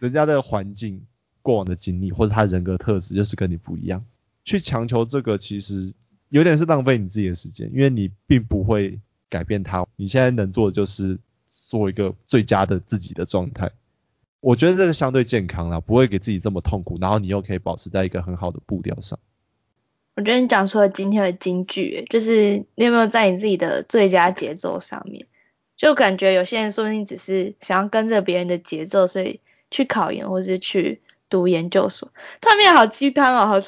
[0.00, 1.00] 人家的环境、
[1.40, 4.04] 过往的经历或者他人格特质就是跟你不一样，
[4.44, 5.94] 去强求这个其实
[6.30, 8.98] 有点是浪费你自己的时间，因为你并不会。
[9.28, 11.18] 改变他，你现在能做的就是
[11.50, 13.70] 做一个最佳的自己的状态。
[14.40, 19.18] 我觉得这个相对健康了，不会给自己这么痛苦，然后你又可以保持在一个很好的步调上。
[20.14, 25.26] 我觉得你讲出了今天的金句，就是你有没有在你自己的最佳节奏上面？
[25.76, 32.10] 就感觉有些人说不定只是想要跟着别人的节奏，所以去考研或是去读研究所。
[32.40, 33.62] 突然变好鸡汤哦，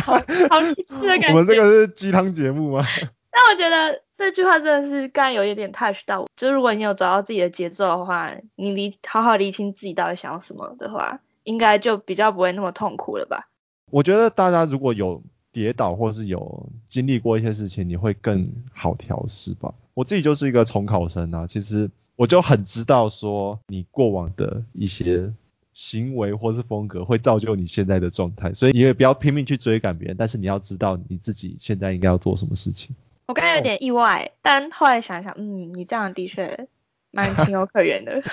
[0.00, 1.28] 好 好好励志的感觉。
[1.32, 2.86] 我们这个是鸡汤节目吗？
[3.30, 13.48] 但我觉得这句话真的是刚有一点 touch 到我，就如果你有找到自己的节奏的话，你理好好理清自己到底想要什么的话，应该就比较不会那么痛苦了吧？
[13.90, 19.74] 我觉得大家如果有跌倒或是有经历过一些事情，你会更好调试吧。
[19.94, 25.32] 我自己就是一个重考生啊，其实我就很知道说你过往的一些
[25.72, 32.94] 行为或是风格会造就你现在的状态，所以你也不要拼命去追赶别人，但是你要知道你自己现在应该要做什么事情。
[33.32, 36.68] 我刚才有点意外，但后来想想，嗯，你这样的确
[37.10, 38.20] 蛮情有可原的。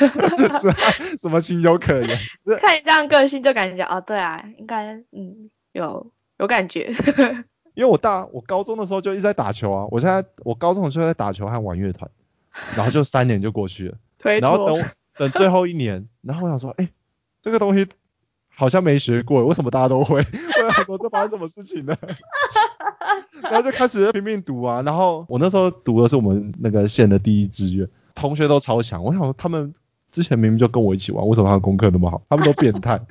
[0.60, 0.76] 是啊，
[1.18, 2.20] 什么情有可原？
[2.60, 6.94] 看你这样个性就感觉，哦，对啊，应该，嗯，有有感觉。
[7.76, 12.12] 因为我大我高中的时候就一直在打球啊，我现在我高中的时候在打球和玩乐团，
[12.76, 13.98] 然后就三年就过去了，
[14.42, 14.86] 然后等
[15.16, 16.90] 等最后一年，然后我想说，哎，
[17.42, 17.88] 这个东西
[18.54, 20.18] 好像没学过，为什么大家都会？
[20.62, 21.96] 我想说这发生什么事情呢？
[23.44, 29.04] 然后就开始拼命读啊，然后我那时候读的是我们那个县的第一志愿，同学都超强。
[29.04, 29.74] 我想他们
[30.12, 32.22] 之前明明就跟我一起玩，为什么他们功课那么好？
[32.30, 33.02] 他们都变态。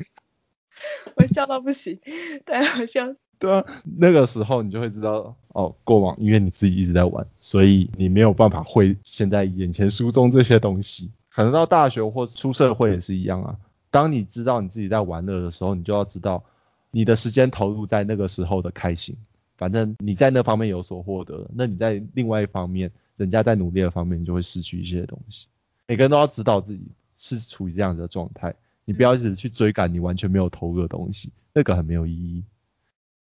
[1.16, 1.98] 我笑到不行，
[2.46, 3.14] 对，好笑。
[3.38, 3.64] 对啊，
[3.96, 11.10] 那个时候你就会知道，哦，过往因为你自己一直在玩，所以你没有办法会现在眼前书中这些东西。
[11.30, 13.56] 可能到大学或出社会也是一样啊。
[13.90, 16.42] 当你知道你自己在玩乐的时候，你就要知道
[16.90, 19.16] 你的时间投入在那个时候的开心。
[19.58, 25.48] 反正你在那方面有所获得，那你在另外一方面，人家在努力的方面，你就会失去一些东西。
[25.88, 26.80] 每个人都要知道自己
[27.16, 32.44] 是处于这样的状态，你不要一直去追赶你完全没有投入的东西，那个很没有意义。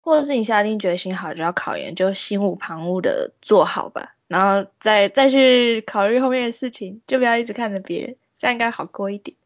[0.02, 9.38] 或者是你下定决心好就要考研，就心无旁骛的做好吧，然后再再去考虑后面的事情，就不要一直看着别人，这样应该好过一点。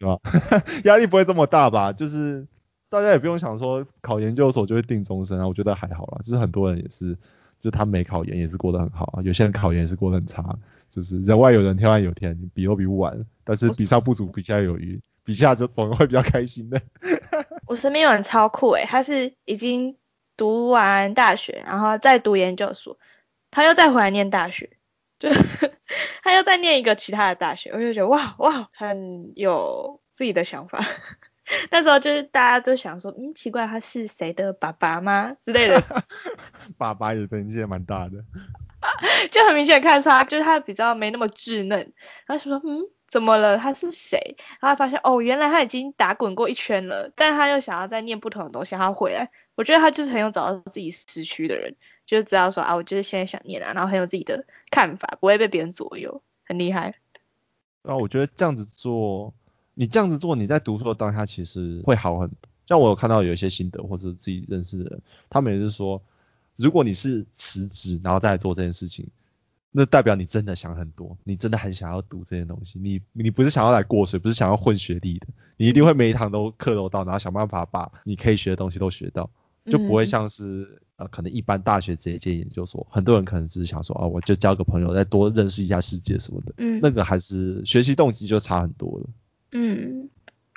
[0.00, 0.20] 对吧？
[0.84, 1.92] 压力不会这么大吧？
[1.92, 2.48] 就是。
[2.94, 6.20] 大家也不用想说考研究所就会定终身啊，我觉得还好啦。
[6.22, 7.18] 就是很多人也是，
[7.58, 9.22] 就他没考研也是过得很好啊。
[9.22, 10.56] 有些人考研也是过得很差，
[10.92, 13.26] 就是人外有人，天外有天，比都比不完。
[13.42, 16.80] 但是比上不足，比下有余，比下就总会比较开心的。
[17.66, 19.96] 我身边有人超酷诶，他是已经
[20.36, 22.96] 读完大学，然后再读研究所，
[23.50, 24.70] 他又再回来念大学，
[25.18, 25.28] 就
[26.22, 30.78] 他又再念一个其他的大学，我就觉得哇哇，很有自己的想法。
[31.70, 35.82] 那时候就是大家都想说，嗯，奇怪，他是谁的爸爸吗之类的？
[36.78, 38.24] 爸爸也年纪也蛮大的，
[39.30, 41.92] 就很明显看出来，就是他比较没那么稚嫩。
[42.26, 43.58] 然后说，嗯，怎么了？
[43.58, 44.36] 他是谁？
[44.60, 49.30] 然后发现哦，原来他已经打滚过一圈了，但他又想要再念不同的东西，他回来。
[49.56, 56.94] 我觉得他就是很有找到自己时区的人，就知道说啊，我就是现在想念啊，然后很有自己的看法，不会被别人左右，很厉害。
[57.82, 59.32] 啊，我觉得这样子做，
[59.74, 62.36] 你这样子做，你在读书的当下其实会好很多。
[62.66, 66.02] 像我有看到有一些心得，或者自己认识的人，他们也是说，
[66.56, 69.08] 如果你是辞职然后再做这件事情，
[69.70, 72.78] 那代表你真的想很多，你真的很想要读这些东西。
[72.78, 79.28] 你你不是想要来过水，不是想要混学历的，你一定会每一堂都课都到，然后想办法把你可以学的东西都学到，
[79.66, 86.54] 就不会像是呃可能一般大学直接进研究所，很多人可能只是想说啊，我就交个朋友，再多认识一下世界什么的。
[86.56, 89.06] 嗯，那个还是学习动机就差很多了。
[89.54, 90.10] 嗯。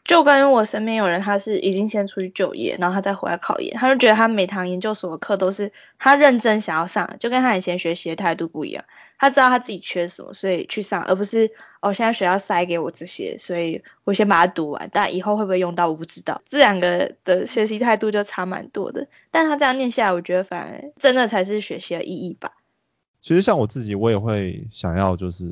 [0.04, 8.86] 就跟我身边有人，他是已经先出去就业，然后他再回来考研，他就觉得他每堂研究所的课都是他认真想要上，就跟他以前学习的态度不一样。
[9.18, 16.42] 他知道他自己缺什么，所以去上，而不是哦现在学校塞给我这些，所以我先把它读完，但以后会不会用到我不知道。
[16.48, 19.10] 这两个的学习态度就差蛮多的。
[19.30, 22.54] 但他这样念下来，我觉得反而真的才是学习的意义吧。
[23.20, 25.52] 其实像我自己，我也会想要，就是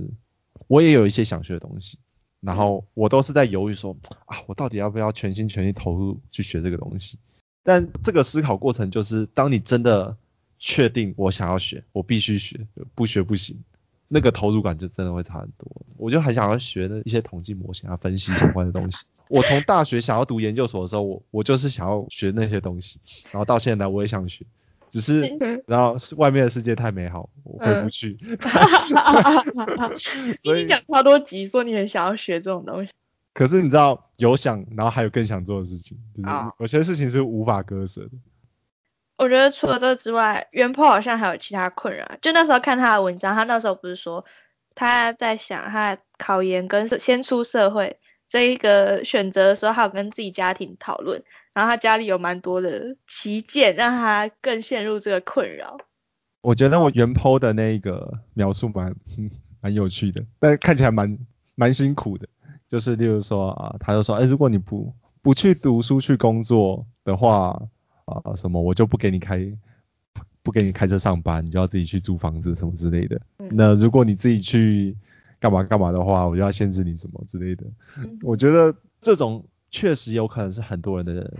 [0.70, 1.98] 我也有一些想学的东西。
[2.46, 7.18] 然后我都是在犹豫说啊，我到底要不要全心全意投入去学这个东西？
[7.64, 10.18] 但这个思考过程就是，当你真的
[10.60, 13.64] 确定我想要学，我必须学，不学不行，
[14.08, 15.72] 那个投入感就真的会差很多。
[15.98, 19.06] 我就很想要学的一些统计模型啊，分析相关的东西。
[19.28, 23.00] 我从大学想要读研究所的时候，我我就是想要学那些东西，
[23.32, 24.46] 然后到现在我也想学。
[24.96, 28.18] 只是，然后是外面的世界太美好，我回不去。
[30.42, 32.94] 所以讲超多集，说你很想要学这种东西。
[33.34, 36.30] 可是你知道，有想，然后还有更想做的事情，就是
[36.60, 38.12] 有些事情是无法割舍的。
[39.18, 42.10] 我觉得除了这之外，元坡好像还有其他困扰。
[42.22, 44.24] 就那时候看他的文章，他那时候不是说
[44.76, 48.00] 他在想他考研跟先出社会。
[48.28, 55.78] 这一个选择的时候，还有跟自己家庭讨论，然后他家里有蛮多的旗舰，让他更陷入这个困扰。
[56.42, 58.96] 我觉得我原 po 的那个描述蛮
[59.62, 61.18] 蛮有趣的，但看起来蛮
[61.56, 62.28] 蛮辛苦的。
[62.68, 67.62] 就是例如说啊，他就说，哎，如果你不不去读书去工作的话，
[68.06, 69.40] 啊什么我就不给你开
[70.42, 73.22] 不给你开车上班，你就要自己去租房子什么之类的。
[73.52, 74.98] 那如果你自己去。
[75.46, 77.66] 干嘛干嘛的话，我就要限制你什么之类的。
[78.24, 81.32] 我觉得这种确实有可能是很多人的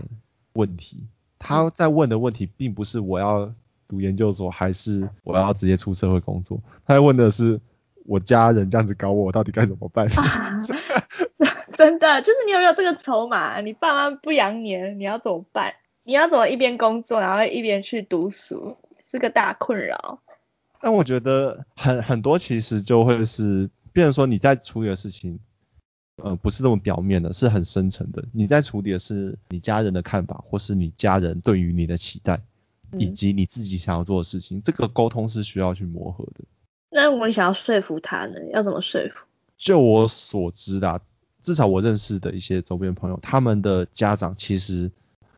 [0.52, 1.08] 问题。
[1.40, 3.52] 他在问的问题并不是我要
[3.88, 7.60] 读研究所还是我要直接出社会工作，他在问的是
[8.04, 10.06] 我家人这样子搞我，到底该怎么办？
[11.76, 13.60] 真的，就是你有没有这个筹码？
[13.60, 15.74] 你爸妈不养你，你要怎么办？
[16.04, 18.76] 你要怎么一边工作，然后一边去读书，
[19.10, 20.20] 是个大困扰。
[20.80, 23.68] 但我觉得很很多其实就会是。
[23.96, 25.40] 变成说你在处理的事情，
[26.16, 28.22] 呃，不是那么表面的，是很深层的。
[28.30, 32.42] 你在处理的是你家人的看法，或是你家人对于你的期待，
[32.98, 34.60] 以及你自己想要做的事情。
[34.62, 36.44] 这个沟通是需要去磨合的。
[36.90, 38.38] 那我想要说服他呢？
[38.52, 39.14] 要怎么说服？
[39.56, 41.00] 就我所知的，
[41.40, 44.90] 至少我认识的一些周边朋友，他们的家长其实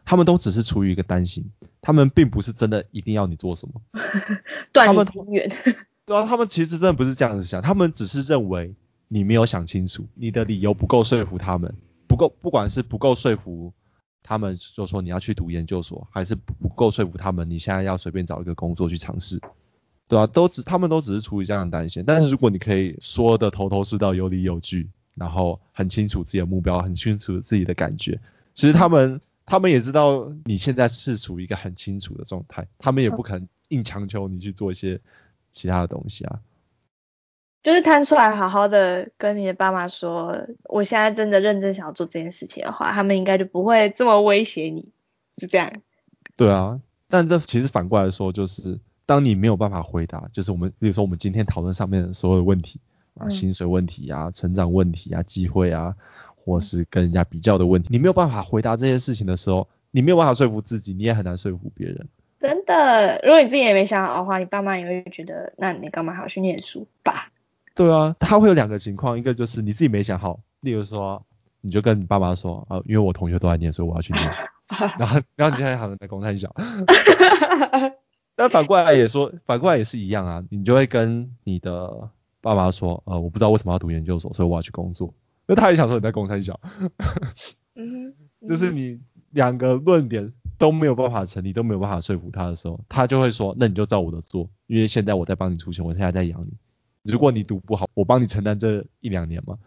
[0.04, 3.80] 他们都只是出于一个担心，他们并不是真的一定要你做什么。
[4.72, 5.48] 断你姻缘。
[6.08, 8.74] 对啊，他们其实真的不是这样子想，他们只是认为
[9.08, 11.74] 你没有想清楚，你的理由不够说服他们，
[12.06, 13.74] 不够，不管是不够说服
[14.22, 19.38] 他们，就说你要去读研究所，还是不够说服他们，你现在要随便找一个工作去尝试，
[20.08, 22.04] 对啊，都只他们都只是出于这样的担心。
[22.06, 28.18] 但是如果你可以说的头头是道、有理有据，然后很清楚自己的目标，很清楚自己的感觉，
[28.54, 35.02] 其实他们他们也知道你现在是处于一个很清楚的状态，他们也不可能硬强求你去做一些。
[35.50, 36.40] 其他的东西啊，
[37.62, 44.92] 就是摊出来，好好的跟你的爸妈说，我现在真的认真想要做这件事情的话，他们应该就不会这么威胁你，
[45.38, 45.72] 是这样。
[46.36, 52.80] 对啊，但这其实反过来说，就是当你没有办法回答，就是我们比如说我们今天讨论上面的所有的问题
[53.14, 55.96] 啊，薪水问题啊，成长问题啊，机会啊，
[56.36, 62.08] 或是跟人家比较的问题，你没有办法回答这些事情的时候，你没有办法说服自己，你也很难说服别人。
[62.40, 67.30] 真的，如果你自己也没想好的话，你爸妈也会觉得，那你干嘛还要去念书吧？
[67.74, 71.24] 对啊，他会有两个情况，一个就是你自己没想好，例如说，
[71.60, 74.24] 你就跟你爸妈说，啊，因为我同学都在念，所以我要去念，
[74.98, 76.54] 然后，然后你现在好像在公太小，
[78.36, 82.10] 但反过来也说，反过来也是一样啊，你就会跟你的
[82.40, 85.12] 爸妈说，呃，我不知道为什么要读研究所，所以我要去工作，
[85.46, 86.60] 那他也想说你在公太小，
[87.74, 88.14] 嗯，
[88.48, 90.30] 就是你两个论点。
[90.58, 96.52] 都没有办法成立，都没有办法说服他的时候，他就会说：“那你就照我的做，因为现在我在帮你出钱，我现在在养你。
[97.04, 99.58] 如果你读不好，我帮你承担这一两年嘛。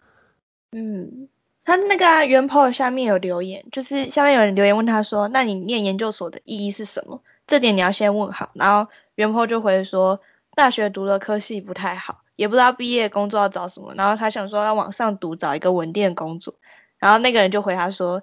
[0.70, 1.28] 嗯，
[1.64, 7.22] 他那个啊，原 po 下面有留言，就是下面有人留言问他说，那你念研究所的意义是什么？
[7.46, 8.50] 这点你要先问好。
[8.54, 10.20] 然后原 po 就回说，
[10.54, 16.54] 大学读的科系不太好，也不知道毕业工作要找什么，然后他想说要往上读，找一个稳定的工作。
[16.98, 18.22] 然后那个人就回他说，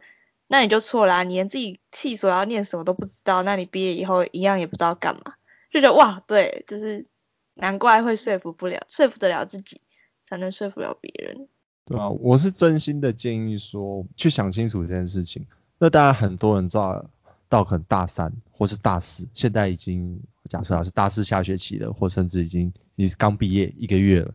[0.52, 5.36] 那你就错啦，你连自己系所要念什么都不知道，那你毕业以后一样也不知道干嘛。
[5.72, 7.06] 就觉得哇，对，就是
[7.54, 9.80] 难怪会说服不了，说服得了自己，
[10.28, 11.48] 才能说服了别人。
[11.86, 15.46] 对啊，我是真心的建议说，去想清楚这件事情。
[15.78, 17.06] 那当然，很多人到
[17.48, 24.34] 到可能大三或是大四，现在已经假设啊是大四下学期了，或甚至已经你刚毕业一个月了，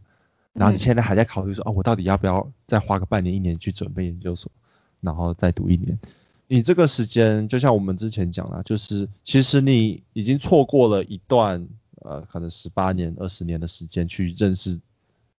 [0.52, 4.52] 然后你现在还在考虑说啊，我到底要不要再花个半年一年去准备研究所，
[5.04, 5.98] 然后再读一年？
[6.48, 11.68] 你这个时间就像我们之前讲了，就是其实你已经错过了一段
[12.00, 14.80] 呃可能十八年、二十年的时间去认识。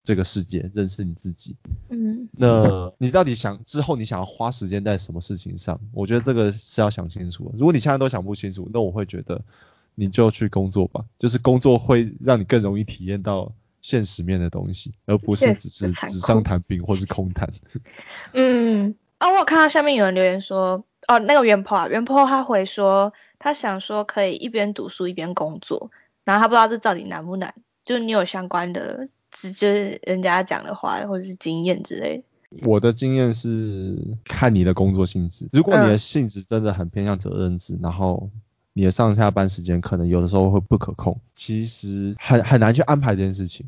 [0.08, 1.56] 这个世界，认识你自己。
[1.90, 5.82] 嗯，那你到底想之后你想要花时间在什么事情上？
[5.94, 7.52] 我觉得这个是要想清楚。
[7.58, 9.42] 如果你现在都想不清楚，那我会觉得
[9.96, 11.06] 你就去工作吧。
[11.18, 13.52] 就是工作会让你更容易体验到
[13.82, 17.52] 现实面的东西，而不是只是纸上谈兵或是空谈。
[18.34, 25.92] 嗯，啊，我有看到下面有人留言说，哦，那个袁坡啊，袁坡他回说，他想说可以一边读书一边工作，
[26.24, 27.54] 然后他不知道这到底难不难，
[27.84, 29.10] 就是你有相关的。
[29.38, 32.24] 是就是人家讲的话，或者是经验之类。
[32.64, 38.30] 我的经验是看你的工作性质，如果你的性质真的很偏向责任制，然后
[38.72, 43.68] 你的上下班时间可能有的时候会不可控，其实很很难去安排这件事情。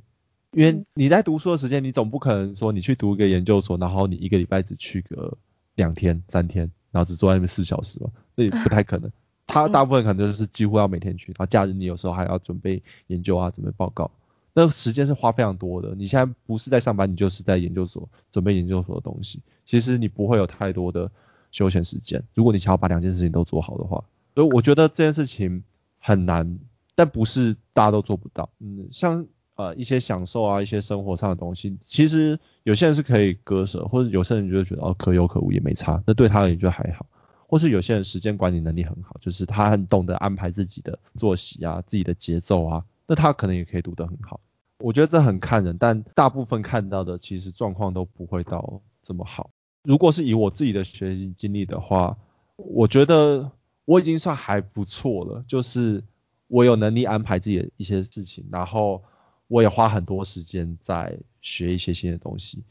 [0.52, 5.38] 因为你在读书的时间，你总不可能说你去读一个研究所，然后你一个礼拜只去个
[5.76, 9.12] 两天三天，然后只坐在那边四小时吧，那也不太可能。
[9.45, 14.12] 他大部分可能就是几乎要每天去，然后假日你有时候还要准备研究啊，准备报告。
[14.54, 15.93] 那时间是花非常多的。
[15.95, 19.39] 你现在不是在上班，你就是在研究所准备研究所的东西。
[19.66, 21.12] 其实你不会有太多的
[21.52, 22.24] 休闲时间。
[22.34, 25.64] 如果你想要把两件事情都做好的话，所以我觉得这件事情
[26.00, 26.58] 很难，
[26.95, 28.50] 但不是大家都做不到。
[28.60, 29.28] 嗯，像
[29.58, 37.05] 呃一些享受啊，一些生活上的东西，其实有些人是可以割舍，或者有些人就觉得哦可有可无也没差，那对他而言就还好。
[37.49, 44.41] 或是有些人时间管理能力很好，就是他很懂得安排自己的作息啊，自己的节奏啊，那他可能也可以读得很好。
[44.80, 49.49] 我觉得这很看人，但大部分看到的其实状况都不会到这么好。
[49.82, 52.18] 如果是以我自己的学习经历的话，
[52.58, 53.51] 我觉得
[53.86, 56.03] 我已经算还不错了，就是
[56.49, 59.03] 我有能力安排自己的一些事情，然后
[59.48, 62.64] 我也花很多时间在学一些新的东西，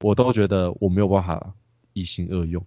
[0.00, 1.54] 我都觉得我没有办法
[1.92, 2.64] 一心二用。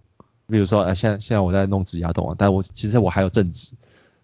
[0.48, 3.74] 比如说，呃，现在现在我在弄指甲动啊，但我其实我还有正职，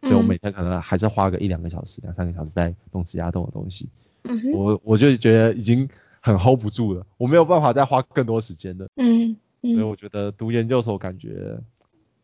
[0.03, 3.89] 所以我每天可能还是花个一两个小时、两三个小时在弄指甲动的东西。
[4.55, 5.89] 我我就觉得已经
[6.21, 8.89] 很 hold 不住了，我没有办法再花更多时间的。
[8.95, 11.59] 嗯，所以我觉得读研究所感觉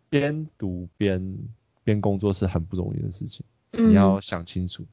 [0.09, 1.39] 边读边
[1.83, 4.85] 边工作是很不容易的事情，你要想清楚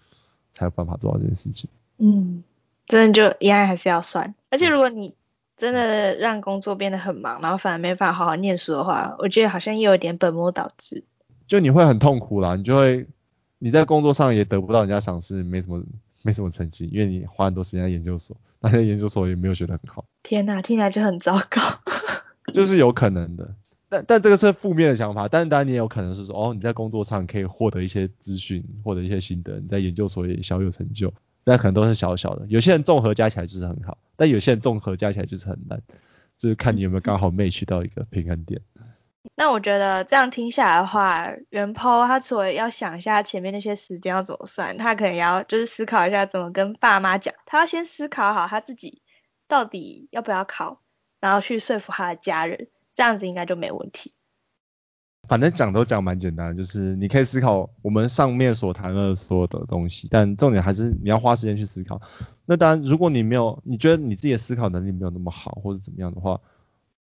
[0.52, 1.70] 才有办法做到这件事情。
[1.98, 2.44] 嗯，
[2.86, 5.14] 真的就应该还是要算，而且如果你
[5.58, 11.04] 真的让工作变得很忙，然后反而没法好好念书的话，我觉得好像又有点本末倒置。
[11.48, 13.08] 就你会很痛苦啦，你就会
[13.60, 15.84] 你在工作上也得不到人家赏识，没什么。
[16.24, 20.06] 没什么成绩，因为你花很多时间在研究所，那在研究所也没有学得很好。
[20.24, 21.62] 天哪，听起来就很糟糕。
[22.52, 23.54] 就是有可能的，
[23.90, 31.14] 但但这个是负面的想法，但是当然你也有可能是说，哦，你在工作上可以获得一些资讯，获得一些心得，你在研究所也小有成就，
[31.46, 32.46] 但可能都是小小的。
[32.50, 35.82] 有些人综合加起来就是很好，但有些人综合加起来就是很烂，
[36.38, 38.62] 就是看你有没有刚好 m a t 到一个平衡点。
[39.36, 49.02] 那我觉得这样听下来的话，元抛他除了要想一下前面那些时间要怎么算，他可能要就是思考一下怎么跟爸妈讲，他要先思考好他自己
[49.48, 50.82] 到底要不要考，
[51.20, 54.14] 然后去说服他的家人，这样子应该就没问题。
[55.28, 62.02] 反正讲都讲蛮简单，就是你可以思考我们上面所谈的所有的东西，但重点还是你要花时间去思考。
[62.46, 66.42] 那当然，如果你没有，你觉得你自己的思考能力没有那么好，或者怎么样的话。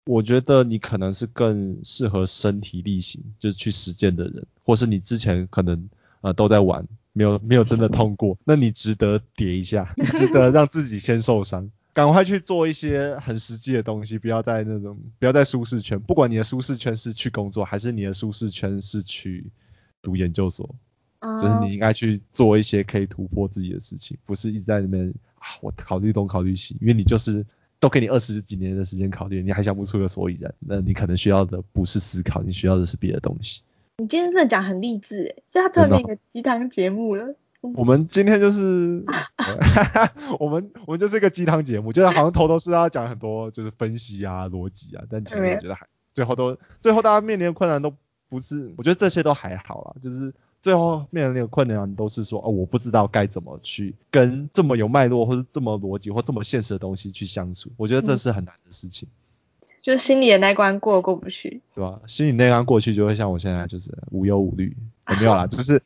[0.07, 5.89] 我觉得你可能是更适合身体力行，就是去实践的人，或是你之前可能
[6.21, 19.47] 呃都在玩，没有没有真的通过，那你值得叠一下，你值得让自己先受伤，赶快去做一些很实际的东西，不要在那种不要在舒适圈，不管你的舒适圈是去工作，还是你的舒适圈是去
[20.03, 20.75] 读研究所，
[21.41, 27.47] 就是你应该去做一些可以突破自己的事情，不是一直在那边啊我考虑东考虑西，因为你就是。
[27.81, 33.61] 都给你二十几年的时间考虑，你还想不出个所以然，那你可能需要的不是思考，你需要的是别的东西。
[33.99, 37.35] 你今天真的讲很励志诶，就他突然变一个鸡汤节目了。
[37.75, 39.05] 我们今天就是，
[40.39, 47.95] 我们我们就是一个鸡汤节目，就是好像头头是要讲很多就是分析啊、逻辑啊，但其实我觉得还最后都最后大家面临的困难都
[48.29, 59.09] 不是，我觉得这些都还好啦，就是最后面临的困难都是说哦，我不知道该怎么去跟这么有脉络或者这么逻辑或这么现实的东西去相处，我觉得这是很难的事情。
[59.85, 62.01] 就心里的那关过过不去，对吧？
[62.07, 64.75] 心里那关过去，就会像我现在就是无忧无虑，
[65.11, 65.83] 也没有啦， 就是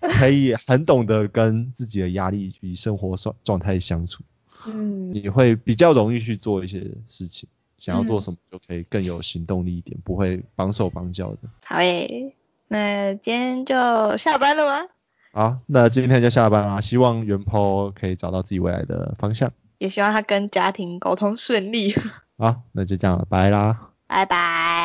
[0.00, 4.22] 可以很懂得跟自己的压力与生活状状态相处，
[4.68, 6.78] 嗯，你会比较容易去做一些
[7.08, 11.48] 事情，想要做什么就可以更有行动力一点，不会绑手绑脚的。
[11.64, 12.36] 好诶，
[12.68, 14.86] 那今天就下班了吗？
[15.32, 19.52] 好，那今天就下班啦，希望元抛可以找到自己未来的方向。
[19.80, 21.96] 也希望他跟家庭沟通顺利。
[22.36, 23.88] 好，那就这样了，拜啦。
[24.06, 24.79] 拜拜。